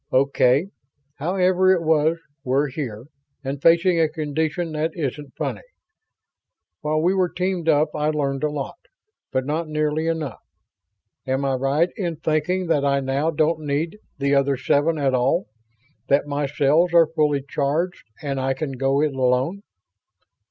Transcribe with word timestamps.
"Okay. 0.11 0.69
However 1.17 1.71
it 1.71 1.83
was, 1.83 2.17
we're 2.43 2.69
here, 2.69 3.03
and 3.43 3.61
facing 3.61 3.99
a 3.99 4.09
condition 4.09 4.71
that 4.71 4.89
isn't 4.95 5.35
funny. 5.37 5.61
While 6.79 7.03
we 7.03 7.13
were 7.13 7.29
teamed 7.31 7.69
up 7.69 7.89
I 7.93 8.09
learned 8.09 8.43
a 8.43 8.49
lot, 8.49 8.79
but 9.31 9.45
not 9.45 9.67
nearly 9.67 10.07
enough. 10.07 10.39
Am 11.27 11.45
I 11.45 11.53
right 11.53 11.89
in 11.97 12.15
thinking 12.15 12.65
that 12.65 12.83
I 12.83 12.99
now 12.99 13.29
don't 13.29 13.59
need 13.59 13.99
the 14.17 14.33
other 14.33 14.57
seven 14.57 14.97
at 14.97 15.13
all 15.13 15.45
that 16.07 16.25
my 16.25 16.47
cells 16.47 16.91
are 16.95 17.05
fully 17.15 17.43
charged 17.47 18.03
and 18.23 18.39
I 18.39 18.55
can 18.55 18.71
go 18.71 19.03
it 19.03 19.13
alone?" 19.13 19.61